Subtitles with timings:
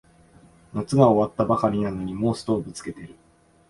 [0.73, 3.13] 夏が終わったばかりなのにもうストーブつけてる